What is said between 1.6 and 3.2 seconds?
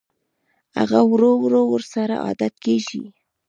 ورسره عادت کېږي